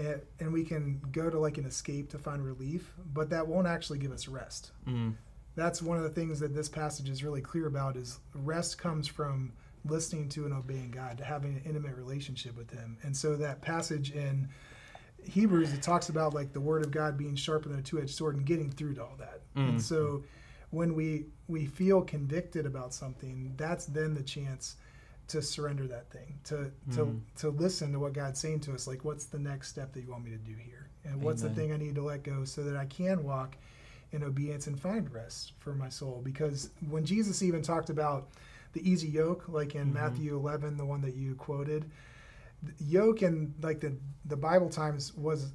[0.00, 3.66] And, and we can go to like an escape to find relief, but that won't
[3.66, 4.72] actually give us rest.
[4.86, 5.14] mm.
[5.56, 9.06] That's one of the things that this passage is really clear about is rest comes
[9.08, 9.52] from
[9.84, 12.96] listening to and obeying God, to having an intimate relationship with him.
[13.02, 14.48] And so that passage in
[15.24, 18.36] Hebrews, it talks about like the word of God being sharper than a two-edged sword
[18.36, 19.40] and getting through to all that.
[19.56, 19.80] And Mm.
[19.82, 20.22] so
[20.70, 24.76] when we we feel convicted about something, that's then the chance
[25.30, 27.20] to surrender that thing, to to Mm.
[27.36, 30.10] to listen to what God's saying to us, like what's the next step that you
[30.10, 30.86] want me to do here?
[31.04, 33.56] And what's the thing I need to let go so that I can walk
[34.12, 36.20] in obedience and find rest for my soul.
[36.24, 38.28] Because when Jesus even talked about
[38.72, 39.94] the easy yoke, like in Mhm.
[39.94, 41.90] Matthew 11, the one that you quoted,
[42.62, 45.52] the yoke in like the the Bible times was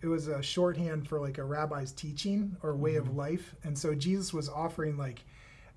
[0.00, 2.98] it was a shorthand for like a rabbi's teaching or way Mhm.
[2.98, 5.24] of life, and so Jesus was offering like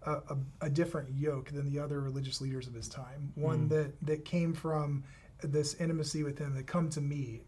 [0.06, 3.70] a, a, a different yoke than the other religious leaders of his time, one Mm.
[3.70, 5.04] that that came from
[5.44, 7.42] this intimacy with him that come to me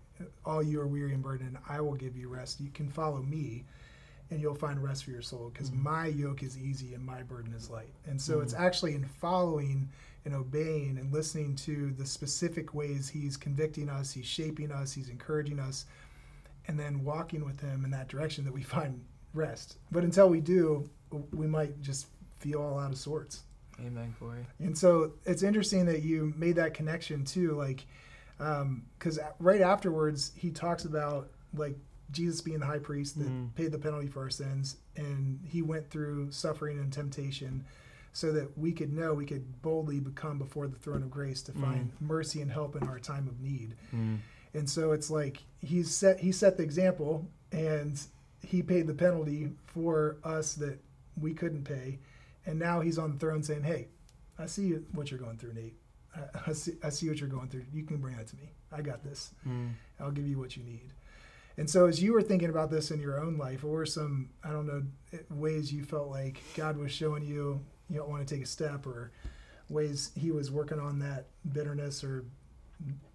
[0.46, 3.64] all you are weary and burdened i will give you rest you can follow me
[4.32, 5.84] and you'll find rest for your soul because Mhm.
[5.84, 8.60] my yoke is easy and my burden is light and so it's Mhm.
[8.60, 9.90] actually in following
[10.26, 15.10] and obeying and listening to the specific ways he's convicting us he's shaping us he's
[15.10, 15.86] encouraging us
[16.68, 19.04] and then walking with him in that direction that we find
[19.36, 20.90] rest but until we do
[21.32, 22.08] we might just
[22.44, 23.44] feel all out of sorts
[23.80, 27.86] amen corey and so it's interesting that you made that connection too, like,
[28.38, 31.76] because right afterwards he talks about like
[32.12, 33.56] Jesus being the high priest that Mhm.
[33.56, 37.64] paid the penalty for our sins, and he went through suffering and temptation,
[38.12, 41.52] so that we could know we could boldly come before the throne of grace to
[41.54, 43.76] find mercy and help in our time of need.
[43.96, 44.20] mm.
[44.54, 48.00] And so it's like he's set he set the example and
[48.46, 50.78] he paid the penalty for us that
[51.20, 51.98] we couldn't pay.
[52.46, 53.88] And now he's on the throne saying, Hey,
[54.38, 55.76] I see what you're going through, Nate.
[56.16, 57.66] I, I see I see what you're going through.
[57.74, 58.52] You can bring that to me.
[58.72, 59.32] I got this.
[59.48, 59.72] Mm.
[60.00, 60.92] I'll give you what you need.
[61.58, 64.32] And so as you were thinking about this in your own life, what were some,
[64.44, 64.82] I don't know,
[65.30, 68.88] ways you felt like God was showing you you don't want to take a step
[68.88, 69.12] or
[69.70, 72.26] ways he was working on that bitterness or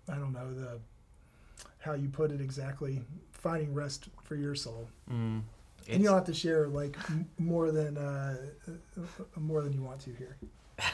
[0.08, 0.80] I don't know, the
[1.78, 4.88] how you put it exactly, finding rest for your soul.
[5.10, 5.42] Mm.
[5.88, 8.36] And you don't have to share like m- more than uh,
[8.68, 9.00] uh,
[9.40, 10.36] more than you want to here.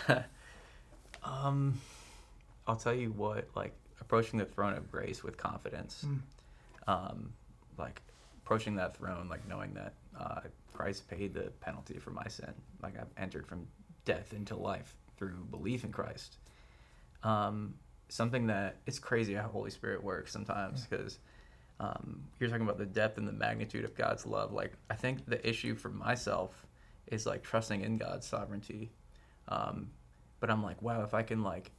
[1.24, 1.80] um
[2.66, 6.20] I'll tell you what, like approaching the throne of grace with confidence, Mm.
[6.88, 7.32] um,
[7.76, 8.00] like
[8.42, 10.40] approaching that throne, like knowing that uh,
[10.72, 12.52] Christ paid the penalty for my sin.
[12.82, 13.66] Like I've entered from
[14.06, 16.36] death into life through belief in Christ.
[17.22, 17.74] Um,
[18.08, 21.18] something that it's crazy how Holy Spirit works sometimes because
[21.80, 24.52] um, you're talking about the depth and the magnitude of God's love.
[24.52, 26.66] Like I think the issue for myself
[27.08, 28.90] is like trusting in God's sovereignty.
[29.48, 29.90] Um,
[30.40, 31.70] but I'm like, wow, if I can like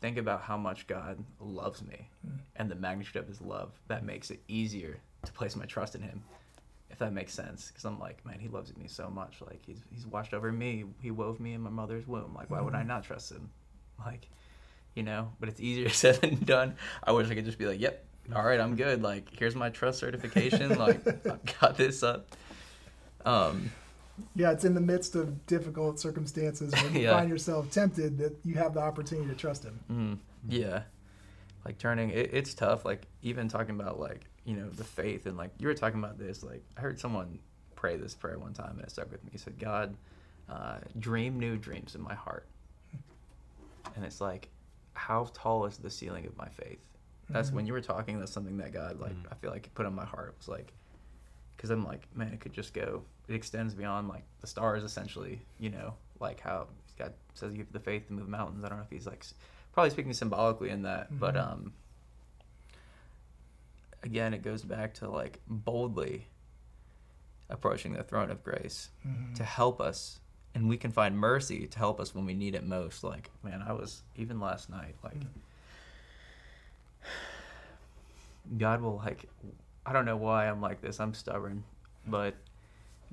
[0.00, 2.38] think about how much God loves me Mm.
[2.56, 6.02] and the magnitude of His love, that makes it easier to place my trust in
[6.02, 6.22] Him.
[6.90, 9.40] If that makes sense, because I'm like, man, He loves me so much.
[9.40, 10.84] Like He's He's watched over me.
[11.00, 12.34] He wove me in my mother's womb.
[12.34, 12.86] Like, why would I Mhm.
[12.88, 13.50] not trust Him?
[14.04, 14.28] Like,
[14.94, 15.30] you know.
[15.40, 16.76] But it's easier said than done.
[17.02, 19.02] I wish I could just be like, yep, all right, I'm good.
[19.02, 20.78] Like, here's my trust certification.
[20.78, 22.28] like, I've got this up.
[23.24, 23.70] Um,
[24.36, 27.16] Yeah, it's in the midst of difficult circumstances when you Yeah.
[27.16, 29.80] find yourself tempted that you have the opportunity to trust him.
[29.90, 30.82] Mm, yeah,
[31.64, 32.84] like turning it, it's tough.
[32.84, 36.18] Like even talking about like you know the faith and like you were talking about
[36.18, 36.42] this.
[36.42, 37.38] Like I heard someone
[37.74, 39.30] pray this prayer one time and it stuck with me.
[39.32, 39.96] He said, "God,
[40.48, 42.46] uh, dream new dreams in my heart."
[43.96, 44.48] And it's like,
[44.94, 46.84] how tall is the ceiling of my faith?
[47.30, 47.54] That's Mhm.
[47.54, 48.18] when you were talking.
[48.18, 49.32] That's something that God like Mhm.
[49.32, 50.30] I feel like put on my heart.
[50.30, 50.72] It was like,
[51.56, 53.04] because I'm like, man, it could just go.
[53.28, 55.40] It extends beyond like the stars, essentially.
[55.58, 58.64] You know, like how God says you have the faith to move mountains.
[58.64, 59.24] I don't know if he's like
[59.72, 61.46] probably speaking symbolically in that, but Mhm.
[61.52, 61.72] um,
[64.02, 66.26] again, it goes back to like boldly
[67.48, 69.34] approaching the throne of grace Mhm.
[69.34, 70.20] to help us
[70.54, 73.60] and we can find mercy to help us when we need it most like man
[73.60, 75.28] i was even last night like Mm.
[78.58, 79.28] God will like
[79.86, 81.64] i don't know why i'm like this i'm stubborn
[82.06, 82.34] but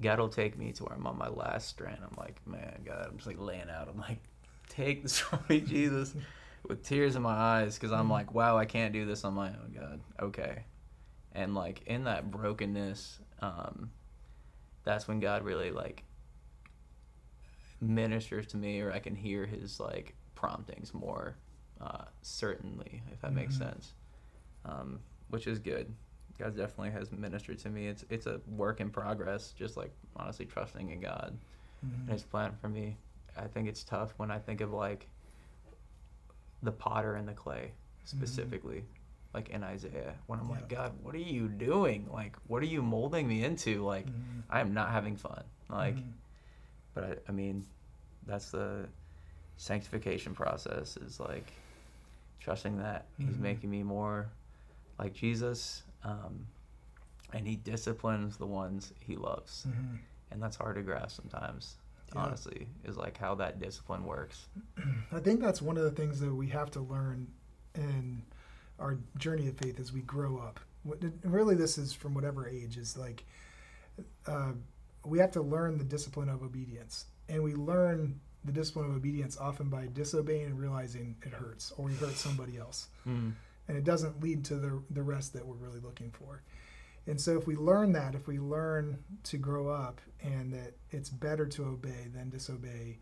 [0.01, 1.99] god will take me to where i'm on my last strand.
[2.03, 3.87] I'm like man god i'm just like laying out.
[3.87, 4.19] I'm like
[4.69, 6.13] take this from me jesus
[6.67, 8.11] with tears in my eyes because i'm Mhm.
[8.11, 10.01] like wow i can't do this on my own god.
[10.21, 10.63] Okay.
[11.33, 13.91] And like in that brokenness um
[14.83, 16.03] that's when god really like
[17.79, 21.35] ministers to me or i can hear his like promptings more
[21.79, 23.59] uh certainly if that makes Mhm.
[23.59, 23.93] sense.
[24.65, 24.99] Um
[25.31, 25.93] which is good.
[26.37, 27.87] God definitely has ministered to me.
[27.87, 31.37] It's it's a work in progress just like honestly trusting in god.
[31.85, 32.01] Mhm.
[32.01, 32.97] and his plan for me.
[33.37, 35.07] I think it's tough when i think of like
[36.63, 37.71] the potter and the clay
[38.03, 38.83] specifically
[39.33, 42.07] like in isaiah when i'm like god what are you doing?
[42.11, 43.83] Like what are you molding me into?
[43.83, 44.43] Like Mhm.
[44.49, 45.43] i am not having fun.
[45.69, 46.11] Like Mhm.
[46.93, 47.65] but I, I mean
[48.27, 48.87] that's the
[49.57, 51.51] sanctification process is like
[52.39, 53.39] trusting that he's Mhm.
[53.39, 54.29] making me more
[54.99, 56.47] like jesus um,
[57.33, 59.99] and he disciplines the ones he loves Mhm.
[60.31, 61.75] and that's hard to grasp sometimes
[62.13, 62.21] Yeah.
[62.23, 64.47] honestly is like how that discipline works
[65.11, 67.27] I think that's one of the things that we have to learn
[67.75, 68.23] in
[68.79, 70.59] our journey of faith as we grow up.
[71.23, 73.23] Really, this is from whatever age is like
[74.25, 74.53] uh,
[75.05, 79.37] we have to learn the discipline of obedience, and we learn the discipline of obedience
[79.37, 82.87] often by disobeying and realizing it hurts, or we hurt somebody else,
[83.71, 86.43] and it doesn't lead to the the rest that we're really looking for.
[87.07, 91.09] And so, if we learn that, if we learn to grow up, and that it's
[91.09, 92.99] better to obey than disobey,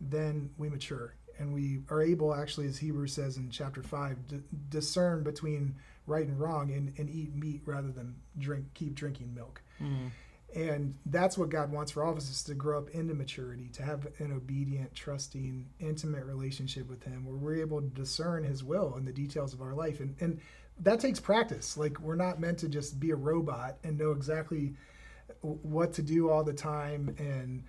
[0.00, 1.16] then we mature.
[1.40, 5.74] And we are able actually as hebrews says in chapter 5 to discern between
[6.06, 10.10] right and wrong and, and eat meat rather than drink keep drinking milk mm.
[10.54, 13.68] And that's what god wants for all of us is to grow up into maturity
[13.72, 18.62] to have an obedient trusting intimate relationship with him where we're able to discern his
[18.62, 20.00] will in the details of our life.
[20.00, 20.40] And, and
[20.80, 21.76] that takes practice.
[21.76, 24.74] Like we're not meant to just be a robot and know exactly
[25.40, 27.62] what to do all the time and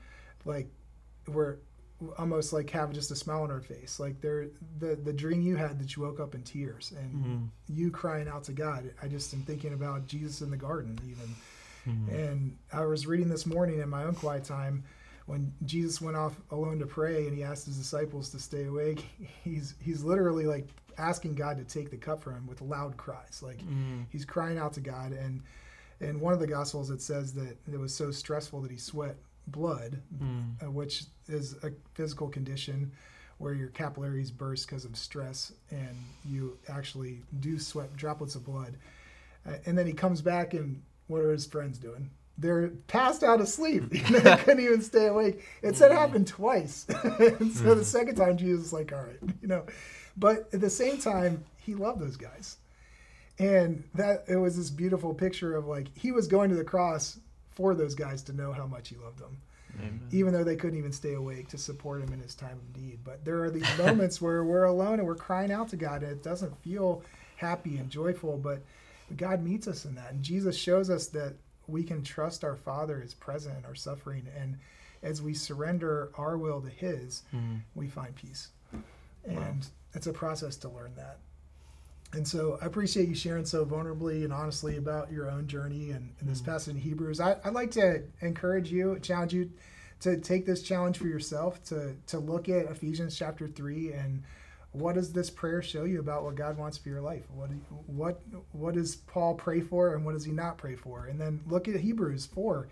[0.46, 0.68] like
[1.28, 1.58] we're
[2.18, 4.00] almost like have just a smile on our face.
[4.00, 4.48] Like there
[4.80, 7.44] the the dream you had that you woke up in tears and mm-hmm.
[7.70, 8.92] you crying out to god.
[9.02, 11.34] I just am thinking about jesus in the garden even
[11.86, 14.84] and i was reading this morning in my own quiet time
[15.26, 19.06] when jesus went off alone to pray and he asked his disciples to stay awake.
[19.44, 20.68] He's he's literally like
[20.98, 23.42] asking god to take the cup from him with loud cries.
[23.42, 23.60] Like
[24.10, 25.12] he's crying out to god.
[25.12, 25.42] And
[26.00, 29.16] in one of the gospels it says that it was so stressful that he sweat
[29.48, 30.02] blood
[30.62, 32.92] uh, which is a physical condition
[33.40, 38.78] where your capillaries burst because of stress and you actually do sweat droplets of blood.
[39.46, 42.10] Uh, and then he comes back and what are his friends doing?
[42.38, 43.90] They're passed out asleep.
[43.92, 45.44] they couldn't even stay awake.
[45.62, 46.86] It said it happened twice.
[47.04, 47.84] and so the hmm.
[47.84, 49.66] second time, Jesus was like, all right, you know.
[50.18, 52.58] But at the same time, he loved those guys.
[53.40, 57.20] And that it was this beautiful picture of like he was going to the cross
[57.52, 59.38] for those guys to know how much he loved them
[59.80, 60.02] Amen.
[60.12, 63.00] even though they couldn't even stay awake to support him in his time of need.
[63.04, 66.12] But there are these moments where we're alone and we're crying out to God, and
[66.12, 67.04] it doesn't feel
[67.38, 68.62] happy and joyful, but
[69.18, 70.12] God meets us in that.
[70.12, 71.34] And Jesus shows us that
[71.68, 74.28] we can trust our Father is present in our suffering.
[74.38, 74.58] And
[75.02, 77.62] as we surrender our will to His, Mhm.
[77.76, 78.50] we find peace.
[79.26, 81.20] And it's a process to learn that.
[82.14, 86.14] And so I appreciate you sharing so vulnerably and honestly about your own journey and,
[86.20, 86.46] and this Mm.
[86.46, 87.20] passage in Hebrews.
[87.20, 89.50] I, I'd like to encourage you, challenge you
[90.02, 94.22] to take this challenge for yourself, to, to look at Ephesians chapter 3 and
[94.74, 97.24] what does this prayer show you about what God wants for your life?
[97.30, 101.06] What, you- what, what does Paul pray for and what does he not pray for?
[101.06, 102.68] And then look at Hebrews 4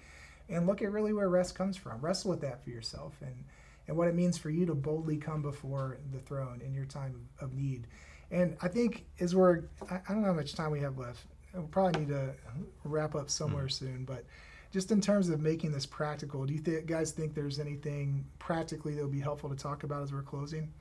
[0.50, 2.02] and look at really where rest comes from.
[2.02, 3.44] Wrestle with that for yourself and,
[3.88, 7.28] and what it means for you to boldly come before the throne in your time
[7.40, 7.86] of, need.
[8.32, 11.26] And I think as we're, I, I don't know how much time we have left.
[11.54, 12.34] We'll probably need to
[12.84, 13.70] wrap up somewhere hmm.
[13.70, 14.26] soon, but
[14.72, 18.96] just in terms of making this practical, do you th- guys think there's anything practically
[18.96, 20.72] that would be helpful to talk about as we're closing?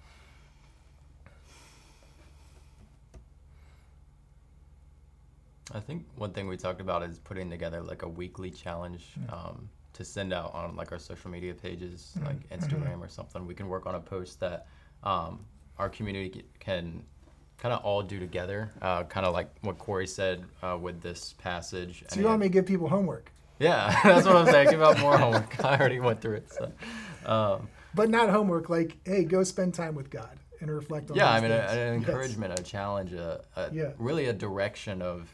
[5.73, 9.69] I think one thing we talked about is putting together like a weekly challenge um,
[9.93, 12.27] to send out on like our social media pages, Mhm.
[12.27, 13.47] like Instagram or something.
[13.47, 14.67] We can work on a post that
[15.05, 15.45] um,
[15.79, 17.05] our community can
[17.59, 21.35] kind of all do together, uh, kind of like what Corey said uh, with this
[21.35, 22.05] passage.
[22.09, 24.71] So you want me to give people homework, Yeah, that's what I'm saying.
[24.71, 25.63] Give out more homework.
[25.65, 26.51] I already went through it.
[26.53, 26.73] So.
[27.27, 31.17] Um, but not homework like, hey, go spend time with God and reflect on.
[31.17, 32.09] yeah, I mean, a, an Yes.
[32.09, 33.91] encouragement, a challenge, a, a Yeah.
[33.99, 35.29] really a direction of,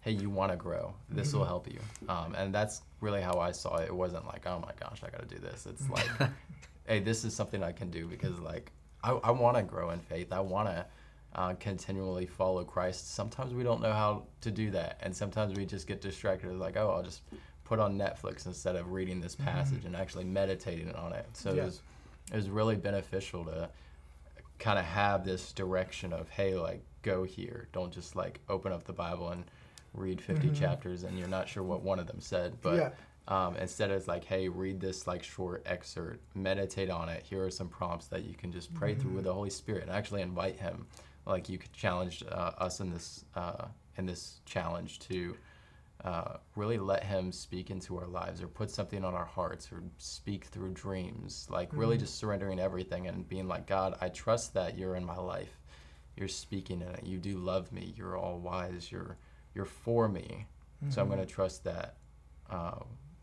[0.00, 0.94] hey, you want to grow.
[1.10, 1.38] This Mm-hmm.
[1.38, 1.80] will help you.
[2.08, 3.86] Um, and that's really how I saw it.
[3.88, 5.66] It wasn't like, oh my gosh, I got to do this.
[5.66, 5.92] It's Mm-hmm.
[6.22, 6.30] like,
[6.86, 10.00] hey, this is something I can do because like I, I want to grow in
[10.00, 10.32] faith.
[10.32, 10.86] I want to
[11.34, 13.14] uh, continually follow Christ.
[13.14, 16.50] Sometimes we don't know how to do that, and sometimes we just get distracted.
[16.56, 17.20] Like, oh, I'll just
[17.64, 21.26] put on Netflix instead of reading this passage and actually meditating on it.
[21.34, 21.62] So Yeah.
[21.62, 21.82] it was
[22.32, 23.68] it was really beneficial to
[24.58, 28.82] kind of have this direction of hey like go here don't just like open up
[28.84, 29.44] the bible and
[29.94, 32.90] read 50 chapters and you're not sure what one of them said but Yeah.
[33.26, 37.50] um, instead it's like hey read this like short excerpt meditate on it here are
[37.50, 40.58] some prompts that you can just pray through with the holy spirit and actually invite
[40.58, 40.86] him.
[41.26, 43.66] Like you could challenge uh, us in this uh,
[43.98, 45.36] in this challenge to
[46.04, 49.82] uh, really let him speak into our lives or put something on our hearts or
[49.98, 51.46] speak through dreams.
[51.50, 55.16] Like really just surrendering everything and being like god i trust that you're in my
[55.18, 55.58] life.
[56.16, 57.04] You're speaking in it.
[57.04, 57.92] You do love me.
[57.96, 58.90] You're all wise.
[58.90, 59.18] You're
[59.58, 60.46] you're for me
[60.88, 61.96] so i'm going to trust that
[62.48, 62.78] uh,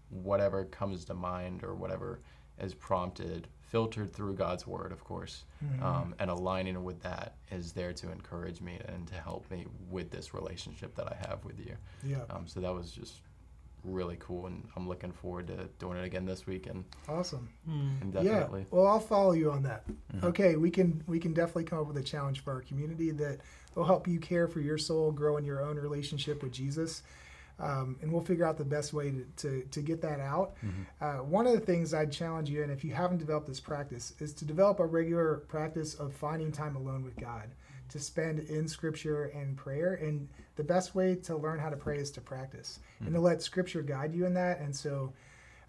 [0.10, 2.20] whatever comes to mind or whatever
[2.60, 5.46] is prompted filtered through god's word of course
[5.82, 10.12] um, and aligning with that is there to encourage me and to help me with
[10.12, 12.24] this relationship that i have with you Yeah.
[12.30, 13.22] um, so that was just
[13.84, 17.48] really cool, and I'm looking forward to doing it again this week, and, Awesome.
[17.68, 18.62] and definitely.
[18.62, 18.66] Yeah.
[18.72, 19.84] Well, I'll follow you on that.
[20.24, 23.42] Okay, we can we can definitely come up with a challenge for our community that
[23.76, 27.04] will help you care for your soul, grow in your own relationship with Jesus.
[27.58, 30.56] Um, and we'll figure out the best way to, to, to get that out.
[31.00, 34.14] Uh, one of the things I'd challenge you, and if you haven't developed this practice,
[34.20, 37.50] is to develop a regular practice of finding time alone with God,
[37.90, 39.94] to spend in Scripture and prayer.
[39.94, 43.42] And the best way to learn how to pray is to practice and to let
[43.42, 44.60] Scripture guide you in that.
[44.60, 45.14] And so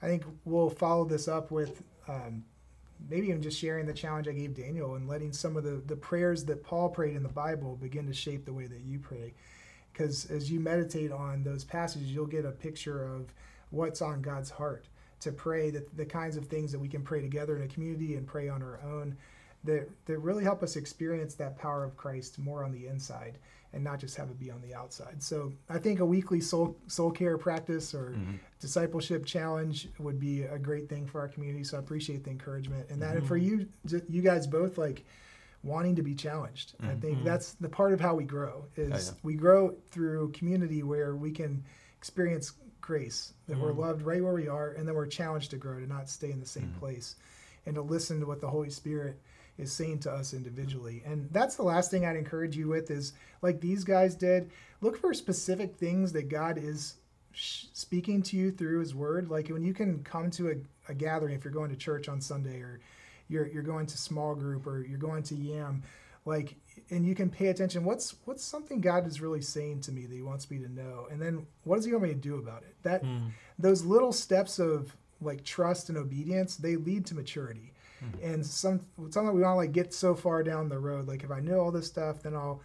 [0.03, 2.45] I think we'll follow this up with um,
[3.09, 5.97] maybe even just sharing the challenge I gave Daniel and letting some of the, the
[5.97, 9.35] prayers that Paul prayed in the Bible begin to shape the way that you pray.
[9.93, 13.33] Because as you meditate on those passages, you'll get a picture of
[13.71, 14.87] what's on God's heart
[15.21, 18.17] to pray that the kinds of things that we can pray together in a community
[18.17, 19.17] and pray on our own
[19.65, 23.39] that, that really help us experience that power of Christ more on the inside
[23.77, 25.23] and not just have it be on the outside.
[25.23, 28.37] So I think a weekly soul soul care practice or mm-hmm.
[28.59, 31.63] discipleship challenge would be a great thing for our community.
[31.63, 33.17] So I appreciate the encouragement and that.
[33.17, 33.61] And for mm-hmm.
[33.61, 35.05] you, j- you guys both like
[35.63, 36.75] wanting to be challenged.
[36.81, 37.01] I mm-hmm.
[37.01, 39.19] think that's the part of how we grow is yeah.
[39.23, 41.63] we grow through community where we can
[41.99, 45.81] experience grace that we're loved right where we are and then we're challenged to grow
[45.81, 47.17] to not stay in the same place
[47.65, 49.21] and to listen to what the holy spirit
[49.59, 51.03] is saying to us individually.
[51.07, 54.51] And that's the last thing i'd encourage you with is like these guys did
[54.81, 56.97] look for specific things that god is
[57.33, 59.31] sh- speaking to you through his word.
[59.31, 60.55] Like when you can come to a,
[60.91, 62.81] a gathering if you're going to church on sunday or
[63.29, 65.83] you're, you're going to small group or you're going to yam
[66.25, 66.57] like
[66.91, 70.15] and you can pay attention what's what's something god is really saying to me that
[70.15, 71.07] he wants me to know?
[71.11, 72.77] And then what does he want me to do about it?
[72.83, 73.29] That hmm.
[73.59, 77.73] those little steps of like trust and obedience they lead to maturity
[78.23, 78.81] and some
[79.11, 81.61] sometimes we want to like get so far down the road like if i know
[81.61, 82.61] all this stuff then i'll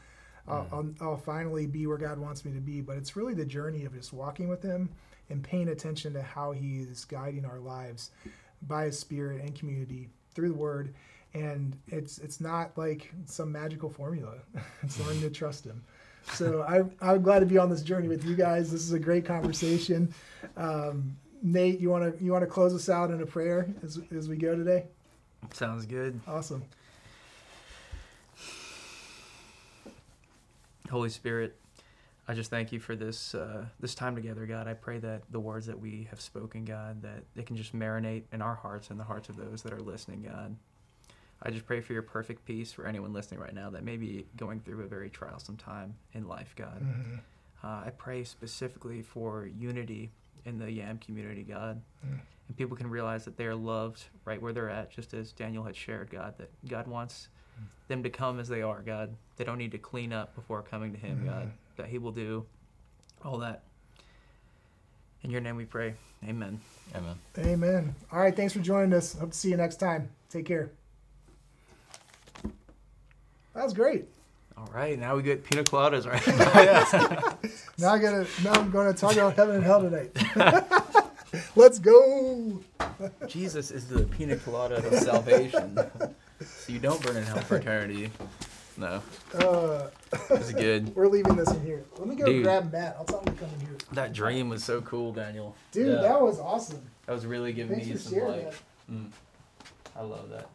[0.47, 3.45] I'll, I'll, I'll finally be where god wants me to be but it's really the
[3.45, 4.89] journey of just walking with him
[5.31, 8.11] and paying attention to how He is guiding our lives
[8.67, 10.93] by His Spirit and community through the Word.
[11.33, 14.35] And it's it's not like some magical formula.
[14.83, 15.81] it's learning to trust Him.
[16.33, 18.71] So I, I'm glad to be on this journey with you guys.
[18.71, 20.13] This is a great conversation.
[20.55, 23.99] Um, Nate, you want to you want to close us out in a prayer as
[24.15, 24.85] as we go today?
[25.53, 26.19] Sounds good.
[26.27, 26.63] Awesome.
[30.89, 31.55] Holy Spirit,
[32.27, 34.67] I just thank you for this uh, this time together, God.
[34.67, 38.23] I pray that the words that we have spoken, God, that they can just marinate
[38.31, 40.55] in our hearts and the hearts of those that are listening, God.
[41.43, 44.25] I just pray for your perfect peace for anyone listening right now that may be
[44.37, 46.81] going through a very trialsome time in life, God.
[46.83, 47.19] Mhm.
[47.63, 50.11] Uh, I pray specifically for unity
[50.45, 51.81] in the Yam community, God.
[52.05, 52.19] Mm.
[52.47, 55.63] And people can realize that they are loved right where they're at, just as Daniel
[55.63, 57.29] had shared, God, that God wants
[57.87, 59.15] them to come as they are, God.
[59.37, 61.47] They don't need to clean up before coming to Him, God.
[61.47, 61.51] Mhm.
[61.77, 62.45] That He will do
[63.23, 63.63] all that.
[65.23, 65.95] In your name we pray.
[66.27, 66.59] Amen.
[66.95, 67.15] Amen.
[67.37, 67.95] Amen.
[68.11, 68.35] All right.
[68.35, 69.13] Thanks for joining us.
[69.17, 70.09] Hope to see you next time.
[70.29, 70.71] Take care.
[73.53, 74.07] That was great.
[74.61, 76.21] All right, now we get pina coladas, right?
[77.79, 78.27] Now I gotta.
[78.43, 80.15] Now I'm to talk about heaven and hell tonight.
[81.55, 82.61] Let's go.
[83.27, 85.79] Jesus is the pina colada of salvation.
[86.45, 88.11] so you don't burn in hell for eternity.
[88.77, 89.01] No,
[89.33, 89.89] Uh,
[90.29, 90.95] it's good.
[90.95, 91.83] we're leaving this in here.
[91.97, 92.43] Let me go Dude.
[92.43, 92.95] grab Matt.
[92.99, 93.77] I'll tell him to come in here.
[93.93, 95.55] That dream was so cool, Daniel.
[95.71, 96.01] Dude, Yeah.
[96.03, 96.81] that was awesome.
[97.07, 98.53] That was really giving Thanks me some like.
[98.91, 99.09] Mm,
[99.95, 100.47] I love that.